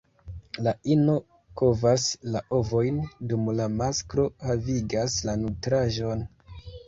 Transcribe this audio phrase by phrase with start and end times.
[0.67, 1.17] La ino
[1.61, 2.05] kovas
[2.35, 2.97] la ovojn,
[3.33, 6.25] dum la masklo havigas la nutraĵon.